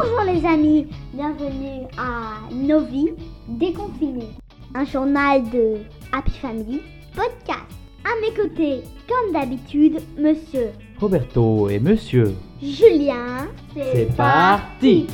Bonjour 0.00 0.32
les 0.32 0.46
amis, 0.46 0.86
bienvenue 1.12 1.86
à 1.98 2.52
Nos 2.54 2.84
vies 2.84 3.10
déconfinées, 3.48 4.28
un 4.72 4.84
journal 4.84 5.42
de 5.50 5.78
Happy 6.12 6.30
Family 6.40 6.80
podcast. 7.16 7.66
À 8.04 8.10
mes 8.22 8.32
côtés, 8.32 8.82
comme 9.08 9.32
d'habitude, 9.32 9.98
monsieur 10.16 10.68
Roberto 11.00 11.68
et 11.68 11.80
monsieur. 11.80 12.32
Julien. 12.62 13.48
C'est 13.74 14.14
parti 14.16 15.08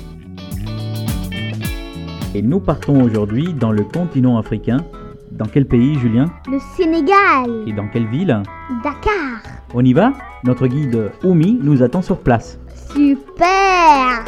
Et 2.35 2.43
nous 2.43 2.61
partons 2.61 3.03
aujourd'hui 3.05 3.55
dans 3.55 3.73
le 3.73 3.85
continent 3.85 4.37
africain. 4.37 4.85
Dans 5.30 5.46
quel 5.46 5.66
pays, 5.66 5.95
Julien? 5.98 6.27
Le 6.46 6.59
Sénégal, 6.77 7.64
Et 7.66 7.73
dans 7.73 7.89
quelle 7.89 8.07
ville? 8.09 8.43
Dakar. 8.82 9.41
On 9.73 9.82
y 9.82 9.95
va? 9.95 10.12
Notre 10.45 10.66
guide 10.66 11.11
Oumi 11.25 11.59
nous 11.62 11.82
attend 11.82 12.03
sur 12.03 12.19
place. 12.19 12.59
Super 12.93 14.25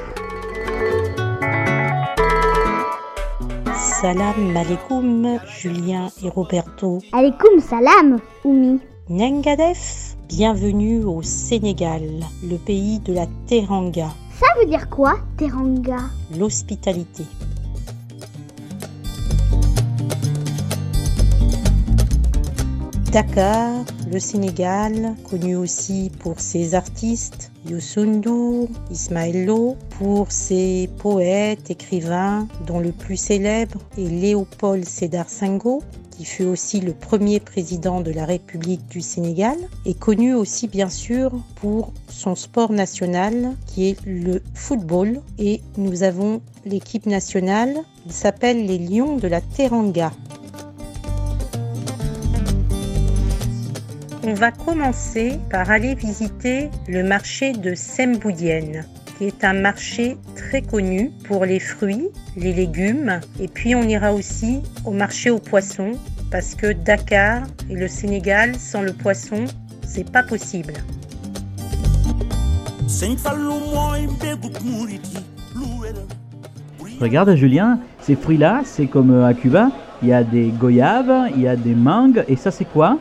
Salam 4.07 4.57
alaikum, 4.57 5.41
Julien 5.59 6.07
et 6.23 6.29
Roberto. 6.29 7.01
Alaikum 7.13 7.59
salam, 7.59 8.21
Oumi. 8.45 8.79
Nyangadef, 9.11 10.15
bienvenue 10.29 11.03
au 11.03 11.23
Sénégal, 11.23 12.05
le 12.49 12.57
pays 12.57 13.01
de 13.01 13.13
la 13.15 13.27
Teranga, 13.49 14.11
Ça 14.39 14.47
veut 14.61 14.67
dire 14.67 14.89
quoi, 14.91 15.19
Teranga? 15.37 15.99
L'hospitalité. 16.39 17.25
Dakar, 23.11 23.83
le 24.11 24.21
Sénégal, 24.21 25.15
connu 25.29 25.57
aussi 25.57 26.11
pour 26.21 26.39
ses 26.41 26.75
artistes, 26.75 27.51
Youssou 27.69 28.05
N'Dour, 28.05 28.69
Ismaël 28.91 29.45
Lo, 29.45 29.77
pour 29.99 30.31
ses 30.31 30.89
poètes, 30.99 31.71
écrivains, 31.71 32.47
dont 32.67 32.79
le 32.79 32.93
plus 32.93 33.17
célèbre 33.17 33.81
est 33.99 34.09
Léopold 34.09 34.85
Sédar 34.85 35.29
Senghor, 35.29 35.83
qui 36.17 36.25
fut 36.25 36.45
aussi 36.45 36.81
le 36.81 36.93
premier 36.93 37.41
président 37.41 38.01
de 38.01 38.11
la 38.11 38.25
République 38.25 38.87
du 38.89 39.01
Sénégal, 39.01 39.57
est 39.85 39.99
connu 39.99 40.35
aussi 40.35 40.69
bien 40.69 40.89
sûr 40.89 41.33
pour 41.57 41.93
son 42.09 42.35
sport 42.35 42.73
national 42.73 43.55
qui 43.67 43.89
est 43.91 43.99
le 44.07 44.43
football 44.55 45.21
et 45.39 45.61
nous 45.77 46.03
avons 46.05 46.41
l'équipe 46.65 47.07
nationale, 47.07 47.75
il 48.07 48.13
s'appelle 48.13 48.65
les 48.67 48.79
Lions 48.79 49.17
de 49.17 49.29
la 49.29 49.41
Teranga. 49.41 50.13
On 54.29 54.35
va 54.35 54.51
commencer 54.51 55.39
par 55.53 55.71
aller 55.71 55.95
visiter 55.95 56.69
le 56.89 57.05
marché 57.05 57.53
de 57.53 57.77
Semboudienne, 57.77 58.85
qui 59.17 59.27
est 59.27 59.45
un 59.45 59.53
marché 59.53 60.17
très 60.35 60.63
connu 60.63 61.13
pour 61.29 61.45
les 61.45 61.61
fruits, 61.61 62.09
les 62.37 62.53
légumes, 62.53 63.21
et 63.39 63.47
puis 63.47 63.77
on 63.77 63.83
ira 63.83 64.13
aussi 64.13 64.63
au 64.85 64.91
marché 64.91 65.31
aux 65.31 65.39
poissons, 65.39 65.93
parce 66.33 66.57
que 66.57 66.73
Dakar 66.73 67.45
et 67.71 67.77
le 67.77 67.87
Sénégal 67.87 68.57
sans 68.57 68.83
le 68.83 68.93
poisson, 68.93 69.45
c'est 69.85 70.11
pas 70.11 70.25
possible. 70.25 70.75
Regarde, 77.01 77.37
Julien, 77.37 77.79
ces 78.01 78.17
fruits-là, 78.17 78.63
c'est 78.65 78.89
comme 78.89 79.13
euh, 79.13 79.27
à 79.27 79.35
Cuba. 79.35 79.71
Il 80.03 80.09
y 80.09 80.13
a 80.13 80.25
des 80.25 80.49
goyaves, 80.49 81.31
il 81.37 81.43
y 81.43 81.49
a 81.49 81.55
des 81.55 81.77
mangues, 81.77 82.25
et 82.27 82.35
ça, 82.35 82.51
c'est 82.51 82.65
quoi? 82.65 82.99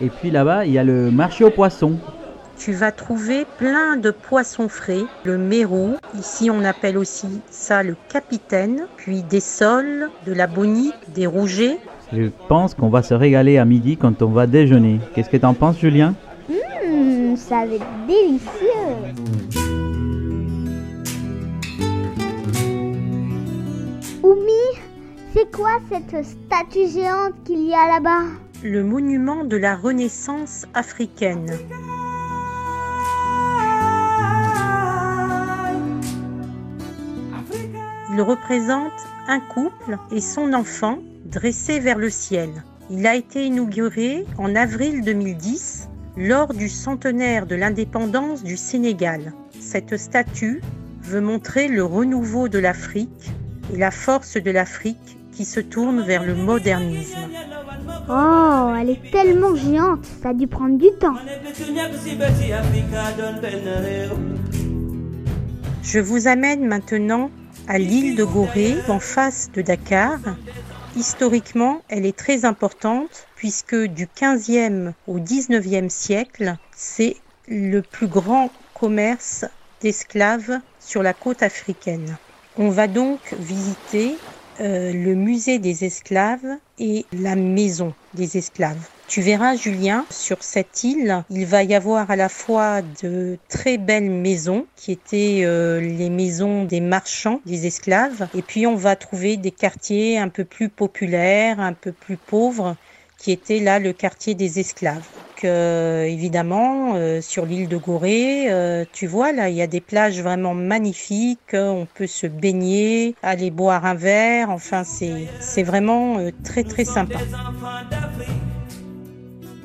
Et 0.00 0.08
puis 0.08 0.30
là-bas, 0.30 0.64
il 0.64 0.72
y 0.72 0.78
a 0.78 0.84
le 0.84 1.10
marché 1.10 1.44
aux 1.44 1.50
poissons. 1.50 1.98
Tu 2.56 2.72
vas 2.72 2.92
trouver 2.92 3.46
plein 3.58 3.96
de 3.96 4.10
poissons 4.10 4.68
frais, 4.68 5.04
le 5.24 5.38
mérou, 5.38 5.96
ici 6.18 6.50
on 6.50 6.62
appelle 6.62 6.98
aussi 6.98 7.40
ça 7.50 7.82
le 7.82 7.96
capitaine, 8.10 8.86
puis 8.98 9.22
des 9.22 9.40
sols, 9.40 10.10
de 10.26 10.34
la 10.34 10.46
bonite, 10.46 10.94
des 11.14 11.26
rougets, 11.26 11.78
Je 12.12 12.28
pense 12.48 12.74
qu'on 12.74 12.90
va 12.90 13.02
se 13.02 13.14
régaler 13.14 13.56
à 13.56 13.64
midi 13.64 13.96
quand 13.96 14.20
on 14.20 14.28
va 14.28 14.46
déjeuner. 14.46 15.00
Qu'est-ce 15.14 15.30
que 15.30 15.38
t'en 15.38 15.54
penses, 15.54 15.78
Julien? 15.78 16.14
Hum, 16.50 17.34
ça 17.36 17.64
va 17.64 17.74
être 17.74 17.86
délicieux. 18.06 18.50
Oumi, 24.22 24.80
c'est 25.32 25.50
quoi 25.50 25.78
cette 25.90 26.26
statue 26.26 26.88
géante 26.92 27.34
qu'il 27.44 27.64
y 27.64 27.72
a 27.72 27.86
là-bas? 27.86 28.49
Le 28.62 28.84
monument 28.84 29.44
de 29.44 29.56
la 29.56 29.74
Renaissance 29.74 30.66
africaine. 30.74 31.56
Il 38.12 38.20
représente 38.20 38.92
un 39.28 39.40
couple 39.40 39.96
et 40.10 40.20
son 40.20 40.52
enfant 40.52 40.98
dressés 41.24 41.80
vers 41.80 41.96
le 41.96 42.10
ciel. 42.10 42.50
Il 42.90 43.06
a 43.06 43.14
été 43.14 43.46
inauguré 43.46 44.26
en 44.36 44.54
avril 44.54 45.02
2010 45.04 45.88
lors 46.16 46.52
du 46.52 46.68
centenaire 46.68 47.46
de 47.46 47.54
l'indépendance 47.54 48.42
du 48.42 48.56
Sénégal. 48.56 49.32
Cette 49.58 49.96
statue 49.96 50.60
veut 51.02 51.20
montrer 51.20 51.68
le 51.68 51.84
renouveau 51.84 52.48
de 52.48 52.58
l'Afrique 52.58 53.30
et 53.72 53.78
la 53.78 53.90
force 53.90 54.36
de 54.36 54.50
l'Afrique 54.50 55.18
qui 55.32 55.44
se 55.44 55.60
tourne 55.60 56.02
vers 56.02 56.24
le 56.24 56.34
modernisme. 56.34 57.16
Oh, 58.08 58.74
elle 58.80 58.90
est 58.90 59.10
tellement 59.10 59.54
géante, 59.54 60.04
ça 60.22 60.30
a 60.30 60.34
dû 60.34 60.46
prendre 60.46 60.78
du 60.78 60.90
temps. 60.98 61.14
Je 65.82 65.98
vous 65.98 66.28
amène 66.28 66.66
maintenant 66.66 67.30
à 67.68 67.78
l'île 67.78 68.16
de 68.16 68.24
Gorée, 68.24 68.76
en 68.88 68.98
face 68.98 69.50
de 69.52 69.62
Dakar. 69.62 70.18
Historiquement, 70.96 71.82
elle 71.88 72.04
est 72.04 72.16
très 72.16 72.44
importante 72.44 73.26
puisque 73.36 73.76
du 73.76 74.06
15e 74.06 74.92
au 75.06 75.18
19e 75.18 75.88
siècle, 75.88 76.56
c'est 76.74 77.16
le 77.48 77.80
plus 77.80 78.08
grand 78.08 78.50
commerce 78.74 79.44
d'esclaves 79.80 80.58
sur 80.78 81.02
la 81.02 81.12
côte 81.12 81.42
africaine. 81.42 82.16
On 82.56 82.70
va 82.70 82.88
donc 82.88 83.34
visiter 83.38 84.16
euh, 84.60 84.92
le 84.92 85.14
musée 85.14 85.58
des 85.58 85.84
esclaves 85.84 86.58
et 86.78 87.06
la 87.12 87.34
maison 87.34 87.94
des 88.12 88.36
esclaves. 88.36 88.88
Tu 89.06 89.22
verras, 89.22 89.56
Julien, 89.56 90.06
sur 90.10 90.42
cette 90.42 90.84
île, 90.84 91.24
il 91.30 91.46
va 91.46 91.64
y 91.64 91.74
avoir 91.74 92.10
à 92.10 92.16
la 92.16 92.28
fois 92.28 92.82
de 92.82 93.38
très 93.48 93.78
belles 93.78 94.10
maisons, 94.10 94.68
qui 94.76 94.92
étaient 94.92 95.42
euh, 95.44 95.80
les 95.80 96.10
maisons 96.10 96.64
des 96.64 96.80
marchands, 96.80 97.40
des 97.44 97.66
esclaves, 97.66 98.28
et 98.34 98.42
puis 98.42 98.66
on 98.66 98.76
va 98.76 98.96
trouver 98.96 99.36
des 99.36 99.50
quartiers 99.50 100.18
un 100.18 100.28
peu 100.28 100.44
plus 100.44 100.68
populaires, 100.68 101.58
un 101.58 101.72
peu 101.72 101.92
plus 101.92 102.18
pauvres, 102.18 102.76
qui 103.18 103.32
étaient 103.32 103.60
là 103.60 103.78
le 103.78 103.92
quartier 103.92 104.34
des 104.34 104.60
esclaves. 104.60 105.08
Donc, 105.40 105.46
euh, 105.46 106.04
évidemment, 106.04 106.96
euh, 106.96 107.22
sur 107.22 107.46
l'île 107.46 107.66
de 107.66 107.78
Gorée, 107.78 108.52
euh, 108.52 108.84
tu 108.92 109.06
vois, 109.06 109.32
là, 109.32 109.48
il 109.48 109.56
y 109.56 109.62
a 109.62 109.66
des 109.66 109.80
plages 109.80 110.20
vraiment 110.20 110.52
magnifiques, 110.52 111.54
on 111.54 111.86
peut 111.94 112.06
se 112.06 112.26
baigner, 112.26 113.14
aller 113.22 113.50
boire 113.50 113.86
un 113.86 113.94
verre, 113.94 114.50
enfin, 114.50 114.84
c'est 114.84 115.28
c'est 115.38 115.62
vraiment 115.62 116.18
euh, 116.18 116.30
très 116.44 116.62
très 116.62 116.84
sympa. 116.84 117.16
des 117.16 117.34
enfants 117.34 117.88
d'Afrique 117.90 118.28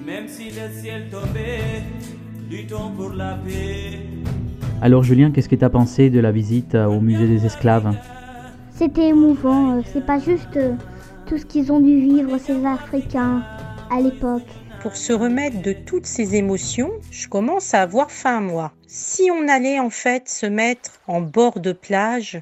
même 0.06 0.30
si 0.30 0.46
le 0.46 0.82
ciel 0.82 1.10
tombait 1.10 1.84
luttons 2.50 2.92
pour 2.96 3.10
la 3.10 3.38
paix 3.46 4.00
Alors, 4.82 5.04
Julien, 5.04 5.32
qu'est-ce 5.32 5.50
que 5.50 5.58
t'as 5.58 5.70
pensé 5.70 6.10
de 6.10 6.22
la 6.22 6.32
visite 6.32 6.76
au 6.76 7.02
musée 7.02 7.28
des 7.28 7.46
esclaves? 7.46 7.94
C'était 8.72 9.10
émouvant, 9.10 9.82
c'est 9.92 10.06
pas 10.06 10.20
juste 10.20 10.58
tout 11.26 11.38
ce 11.38 11.46
qu'ils 11.46 11.74
ont 11.74 11.82
dû 11.82 12.00
vivre 12.00 12.38
ces 12.38 12.66
Africains 12.66 13.44
à 13.92 14.00
l'époque. 14.00 14.44
Pour 14.86 14.98
se 14.98 15.14
remettre 15.14 15.64
de 15.64 15.74
toutes 15.74 16.06
ces 16.06 16.36
émotions, 16.36 16.92
je 17.10 17.28
commence 17.28 17.74
à 17.74 17.82
avoir 17.82 18.12
faim, 18.12 18.40
moi. 18.40 18.72
Si 18.86 19.32
on 19.32 19.48
allait 19.48 19.80
en 19.80 19.90
fait 19.90 20.30
se 20.30 20.46
mettre 20.46 21.02
en 21.08 21.22
bord 21.22 21.60
de 21.60 21.72
plage, 21.72 22.40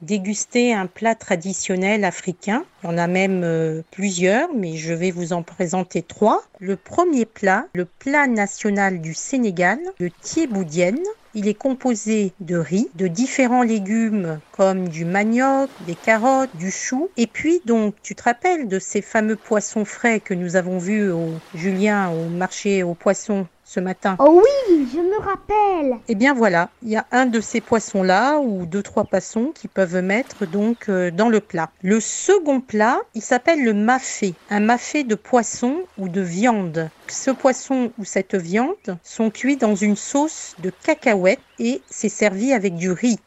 déguster 0.00 0.72
un 0.72 0.86
plat 0.86 1.14
traditionnel 1.14 2.06
africain, 2.06 2.64
il 2.82 2.86
y 2.86 2.92
en 2.94 2.96
a 2.96 3.06
même 3.08 3.42
euh, 3.44 3.82
plusieurs, 3.90 4.54
mais 4.54 4.78
je 4.78 4.94
vais 4.94 5.10
vous 5.10 5.34
en 5.34 5.42
présenter 5.42 6.00
trois. 6.00 6.42
Le 6.60 6.76
premier 6.76 7.26
plat, 7.26 7.66
le 7.74 7.84
plat 7.84 8.26
national 8.26 9.02
du 9.02 9.12
Sénégal, 9.12 9.78
le 10.00 10.08
thieboudienne. 10.10 10.98
Il 11.34 11.46
est 11.46 11.52
composé 11.52 12.32
de 12.40 12.56
riz, 12.56 12.88
de 12.94 13.06
différents 13.06 13.62
légumes 13.62 14.40
comme 14.52 14.88
du 14.88 15.04
manioc, 15.04 15.70
des 15.86 15.94
carottes, 15.94 16.54
du 16.54 16.70
chou. 16.70 17.08
Et 17.16 17.26
puis 17.26 17.60
donc, 17.64 17.96
tu 18.02 18.14
te 18.14 18.22
rappelles 18.22 18.68
de 18.68 18.78
ces 18.78 19.02
fameux 19.02 19.36
poissons 19.36 19.84
frais 19.84 20.20
que 20.20 20.34
nous 20.34 20.56
avons 20.56 20.78
vus 20.78 21.10
au 21.10 21.34
Julien 21.54 22.10
au 22.10 22.28
marché 22.28 22.82
aux 22.82 22.94
poissons 22.94 23.46
ce 23.64 23.80
matin? 23.80 24.16
Oh 24.18 24.42
oui, 24.42 24.88
je 24.92 24.98
me 24.98 25.18
rappelle. 25.18 25.98
Eh 26.08 26.14
bien 26.14 26.34
voilà, 26.34 26.70
il 26.82 26.90
y 26.90 26.96
a 26.96 27.06
un 27.10 27.26
de 27.26 27.40
ces 27.40 27.60
poissons-là 27.60 28.38
ou 28.38 28.66
deux 28.66 28.82
trois 28.82 29.04
poissons 29.04 29.52
qui 29.54 29.68
peuvent 29.68 30.02
mettre 30.02 30.46
donc 30.46 30.88
euh, 30.88 31.10
dans 31.10 31.28
le 31.28 31.40
plat. 31.40 31.70
Le 31.82 32.00
second 32.00 32.60
plat, 32.60 33.00
il 33.14 33.22
s'appelle 33.22 33.64
le 33.64 33.72
mafé, 33.72 34.34
un 34.50 34.60
mafé 34.60 35.04
de 35.04 35.14
poisson 35.14 35.76
ou 35.98 36.08
de 36.08 36.20
viande. 36.20 36.90
Ce 37.08 37.30
poisson 37.30 37.92
ou 37.98 38.04
cette 38.04 38.34
viande 38.34 38.98
sont 39.02 39.30
cuits 39.30 39.56
dans 39.56 39.74
une 39.74 39.96
sauce 39.96 40.54
de 40.58 40.70
cacahuètes 40.70 41.40
et 41.58 41.82
c'est 41.90 42.08
servi 42.08 42.52
avec 42.52 42.74
du 42.74 42.90
riz. 42.90 43.18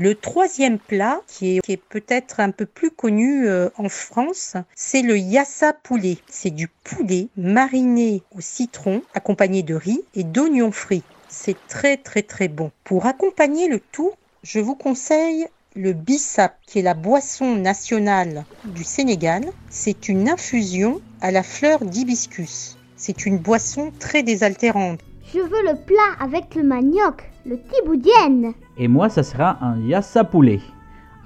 Le 0.00 0.14
troisième 0.14 0.78
plat, 0.78 1.20
qui 1.26 1.56
est, 1.56 1.76
peut-être 1.76 2.38
un 2.38 2.52
peu 2.52 2.66
plus 2.66 2.92
connu 2.92 3.48
euh, 3.48 3.68
en 3.76 3.88
France, 3.88 4.54
c'est 4.76 5.02
le 5.02 5.18
yassa 5.18 5.72
poulet. 5.72 6.18
C'est 6.30 6.52
du 6.52 6.68
poulet 6.68 7.26
mariné 7.36 8.22
au 8.30 8.40
citron, 8.40 9.02
accompagné 9.14 9.64
de 9.64 9.74
riz 9.74 10.04
et 10.14 10.22
d'oignons 10.22 10.70
frits. 10.70 11.02
C'est 11.28 11.56
très 11.66 11.96
très 11.96 12.22
très 12.22 12.46
bon. 12.46 12.70
Pour 12.84 13.06
accompagner 13.06 13.66
le 13.66 13.80
tout, 13.80 14.12
je 14.44 14.60
vous 14.60 14.76
conseille 14.76 15.48
le 15.74 15.94
bissap, 15.94 16.56
qui 16.64 16.78
est 16.78 16.82
la 16.82 16.94
boisson 16.94 17.56
nationale 17.56 18.44
du 18.66 18.84
Sénégal. 18.84 19.42
C'est 19.68 20.08
une 20.08 20.28
infusion 20.28 21.00
à 21.20 21.32
la 21.32 21.42
fleur 21.42 21.84
d'hibiscus. 21.84 22.76
C'est 22.96 23.26
une 23.26 23.38
boisson 23.38 23.92
très 23.98 24.22
désaltérante. 24.22 25.00
Je 25.30 25.40
veux 25.40 25.62
le 25.62 25.76
plat 25.84 26.16
avec 26.20 26.54
le 26.54 26.62
manioc, 26.62 27.30
le 27.44 27.58
tiboudienne. 27.60 28.54
Et 28.78 28.88
moi, 28.88 29.10
ça 29.10 29.22
sera 29.22 29.58
un 29.62 29.78
yassa 29.80 30.24
poulet. 30.24 30.60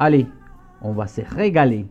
Allez, 0.00 0.26
on 0.80 0.92
va 0.92 1.06
se 1.06 1.20
régaler. 1.20 1.86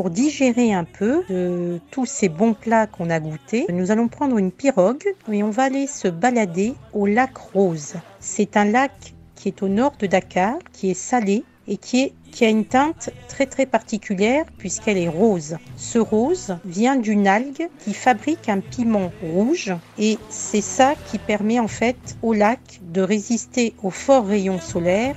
Pour 0.00 0.08
digérer 0.08 0.72
un 0.72 0.84
peu 0.84 1.24
de 1.28 1.78
tous 1.90 2.06
ces 2.06 2.30
bons 2.30 2.54
plats 2.54 2.86
qu'on 2.86 3.10
a 3.10 3.20
goûtés, 3.20 3.66
nous 3.68 3.90
allons 3.90 4.08
prendre 4.08 4.38
une 4.38 4.50
pirogue 4.50 5.04
et 5.30 5.42
on 5.42 5.50
va 5.50 5.64
aller 5.64 5.86
se 5.86 6.08
balader 6.08 6.72
au 6.94 7.04
lac 7.04 7.36
Rose. 7.36 7.96
C'est 8.18 8.56
un 8.56 8.64
lac 8.64 9.12
qui 9.34 9.48
est 9.48 9.62
au 9.62 9.68
nord 9.68 9.92
de 9.98 10.06
Dakar, 10.06 10.54
qui 10.72 10.90
est 10.90 10.94
salé 10.94 11.44
et 11.68 11.76
qui, 11.76 12.14
qui 12.32 12.46
a 12.46 12.48
une 12.48 12.64
teinte 12.64 13.10
très 13.28 13.44
très 13.44 13.66
particulière 13.66 14.46
puisqu'elle 14.56 14.96
est 14.96 15.10
rose. 15.10 15.58
Ce 15.76 15.98
rose 15.98 16.56
vient 16.64 16.96
d'une 16.96 17.28
algue 17.28 17.68
qui 17.84 17.92
fabrique 17.92 18.48
un 18.48 18.60
piment 18.60 19.12
rouge 19.22 19.74
et 19.98 20.16
c'est 20.30 20.62
ça 20.62 20.94
qui 21.10 21.18
permet 21.18 21.60
en 21.60 21.68
fait 21.68 22.16
au 22.22 22.32
lac 22.32 22.80
de 22.82 23.02
résister 23.02 23.74
aux 23.82 23.90
forts 23.90 24.26
rayons 24.26 24.60
solaires 24.60 25.16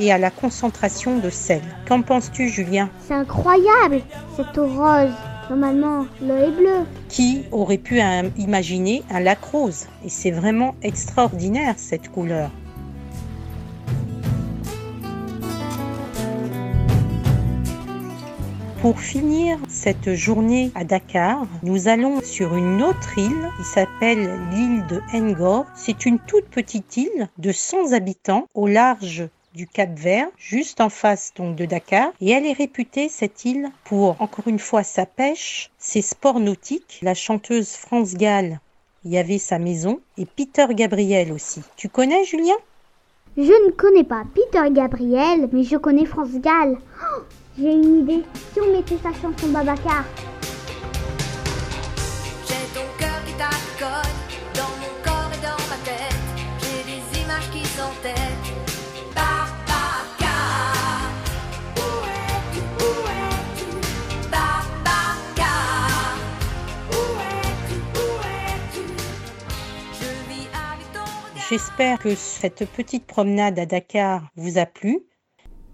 et 0.00 0.10
à 0.10 0.18
la 0.18 0.30
concentration 0.30 1.18
de 1.18 1.30
sel. 1.30 1.60
Qu'en 1.86 2.02
penses-tu 2.02 2.48
Julien 2.48 2.88
C'est 3.06 3.14
incroyable, 3.14 4.00
cette 4.36 4.58
eau 4.58 4.66
rose. 4.66 5.14
Normalement, 5.50 6.06
l'eau 6.22 6.36
est 6.36 6.52
bleue. 6.52 6.86
Qui 7.08 7.42
aurait 7.52 7.78
pu 7.78 8.00
imaginer 8.36 9.02
un 9.10 9.20
lac 9.20 9.44
rose? 9.44 9.86
Et 10.04 10.08
c'est 10.08 10.30
vraiment 10.30 10.74
extraordinaire 10.82 11.74
cette 11.76 12.08
couleur. 12.08 12.50
Pour 18.80 18.98
finir 18.98 19.58
cette 19.68 20.14
journée 20.14 20.70
à 20.74 20.84
Dakar, 20.84 21.46
nous 21.62 21.88
allons 21.88 22.22
sur 22.22 22.56
une 22.56 22.82
autre 22.82 23.18
île 23.18 23.50
qui 23.58 23.64
s'appelle 23.64 24.40
l'île 24.50 24.86
de 24.86 25.02
Ngor. 25.12 25.66
C'est 25.74 26.06
une 26.06 26.18
toute 26.18 26.46
petite 26.46 26.96
île 26.96 27.28
de 27.36 27.52
100 27.52 27.92
habitants 27.92 28.46
au 28.54 28.66
large 28.66 29.28
du 29.54 29.66
Cap 29.66 29.90
Vert, 29.98 30.28
juste 30.38 30.80
en 30.80 30.88
face 30.88 31.32
donc 31.36 31.56
de 31.56 31.64
Dakar. 31.64 32.12
Et 32.20 32.30
elle 32.30 32.46
est 32.46 32.52
réputée, 32.52 33.08
cette 33.08 33.44
île, 33.44 33.68
pour 33.84 34.20
encore 34.20 34.48
une 34.48 34.58
fois 34.58 34.82
sa 34.82 35.06
pêche, 35.06 35.70
ses 35.78 36.02
sports 36.02 36.40
nautiques. 36.40 37.00
La 37.02 37.14
chanteuse 37.14 37.70
France 37.72 38.14
Gall 38.14 38.60
y 39.04 39.16
avait 39.18 39.38
sa 39.38 39.58
maison 39.58 40.00
et 40.18 40.26
Peter 40.26 40.66
Gabriel 40.70 41.32
aussi. 41.32 41.62
Tu 41.76 41.88
connais 41.88 42.24
Julien? 42.24 42.56
Je 43.36 43.42
ne 43.42 43.70
connais 43.70 44.04
pas 44.04 44.24
Peter 44.34 44.70
Gabriel, 44.72 45.48
mais 45.52 45.62
je 45.64 45.76
connais 45.76 46.04
France 46.04 46.34
Gall. 46.34 46.78
Oh, 47.02 47.22
J'ai 47.58 47.72
une 47.72 48.00
idée. 48.00 48.22
Si 48.52 48.60
on 48.60 48.72
mettait 48.72 48.98
sa 49.02 49.12
chanson 49.12 49.48
Babacar. 49.48 50.04
J'espère 71.50 71.98
que 71.98 72.14
cette 72.14 72.64
petite 72.76 73.08
promenade 73.08 73.58
à 73.58 73.66
Dakar 73.66 74.28
vous 74.36 74.56
a 74.56 74.66
plu. 74.66 75.00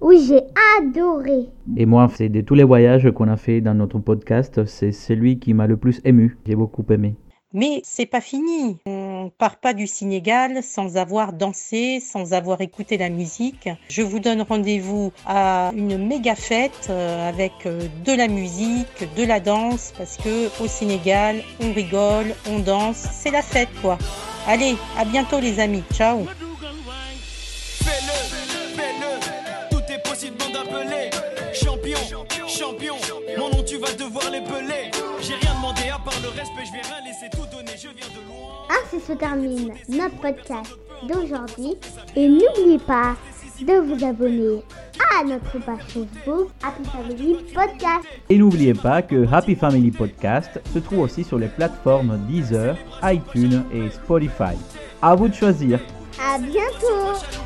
Oui, 0.00 0.24
j'ai 0.26 0.40
adoré. 0.80 1.50
Et 1.76 1.84
moi, 1.84 2.08
c'est 2.14 2.30
de 2.30 2.40
tous 2.40 2.54
les 2.54 2.64
voyages 2.64 3.10
qu'on 3.10 3.28
a 3.28 3.36
fait 3.36 3.60
dans 3.60 3.74
notre 3.74 3.98
podcast, 3.98 4.64
c'est 4.64 4.90
celui 4.90 5.38
qui 5.38 5.52
m'a 5.52 5.66
le 5.66 5.76
plus 5.76 6.00
ému. 6.06 6.38
J'ai 6.46 6.54
beaucoup 6.54 6.82
aimé. 6.88 7.16
Mais 7.52 7.82
c'est 7.84 8.06
pas 8.06 8.22
fini. 8.22 8.78
On 8.86 9.30
part 9.36 9.60
pas 9.60 9.74
du 9.74 9.86
Sénégal 9.86 10.62
sans 10.62 10.96
avoir 10.96 11.34
dansé, 11.34 12.00
sans 12.00 12.32
avoir 12.32 12.62
écouté 12.62 12.96
la 12.96 13.10
musique. 13.10 13.68
Je 13.90 14.00
vous 14.00 14.18
donne 14.18 14.40
rendez-vous 14.40 15.12
à 15.26 15.72
une 15.76 15.98
méga 15.98 16.36
fête 16.36 16.86
euh, 16.88 17.28
avec 17.28 17.52
euh, 17.66 17.82
de 18.06 18.12
la 18.12 18.28
musique, 18.28 19.06
de 19.14 19.24
la 19.24 19.40
danse, 19.40 19.92
parce 19.98 20.16
que 20.16 20.46
au 20.64 20.68
Sénégal, 20.68 21.42
on 21.60 21.70
rigole, 21.74 22.34
on 22.50 22.60
danse, 22.60 23.06
c'est 23.12 23.30
la 23.30 23.42
fête 23.42 23.68
quoi. 23.82 23.98
Allez, 24.46 24.76
à 24.96 25.04
bientôt 25.04 25.40
les 25.40 25.58
amis. 25.58 25.82
Ciao. 25.92 26.24
Fais-le, 27.84 28.76
fais-le, 28.76 29.70
tout 29.70 29.82
est 29.92 30.08
possible 30.08 30.36
d'en 30.38 30.50
d'appeler. 30.50 31.10
Champion, 31.52 31.98
champion, 32.46 32.94
mon 33.36 33.50
nom 33.50 33.62
tu 33.64 33.78
vas 33.78 33.92
devoir 33.94 34.30
l'épeler. 34.30 34.90
J'ai 35.20 35.34
rien 35.34 35.54
demandé 35.54 35.88
à 35.92 35.98
part 35.98 36.20
le 36.22 36.28
respect, 36.28 36.64
je 36.64 36.72
vais 36.72 36.82
rien 36.82 37.04
laisser 37.04 37.28
tout 37.30 37.46
donner, 37.50 37.72
je 37.76 37.88
viens 37.88 38.08
de 38.14 38.26
loin. 38.28 38.66
Ainsi 38.70 39.04
se 39.04 39.12
termine 39.14 39.74
notre 39.88 40.16
podcast 40.20 40.76
d'aujourd'hui. 41.02 41.76
Et 42.14 42.28
n'oubliez 42.28 42.78
pas 42.78 43.16
de 43.60 43.74
vous 43.74 44.04
abonner 44.04 44.62
à 45.18 45.24
notre 45.24 45.58
page 45.64 45.80
Facebook 45.88 46.48
Happy 46.62 46.84
Family 46.84 47.36
Podcast. 47.54 48.06
Et 48.28 48.36
n'oubliez 48.36 48.74
pas 48.74 49.00
que 49.00 49.26
Happy 49.32 49.54
Family 49.54 49.90
Podcast 49.90 50.60
se 50.74 50.78
trouve 50.78 51.00
aussi 51.00 51.24
sur 51.24 51.38
les 51.38 51.48
plateformes 51.48 52.18
Deezer, 52.28 52.76
iTunes 53.02 53.64
et 53.72 53.88
Spotify. 53.90 54.56
À 55.00 55.14
vous 55.14 55.28
de 55.28 55.34
choisir. 55.34 55.80
À 56.20 56.38
bientôt 56.38 57.45